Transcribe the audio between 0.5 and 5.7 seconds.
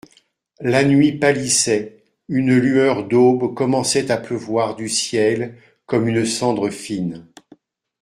La nuit pâlissait, une lueur d'aube commençait à pleuvoir du ciel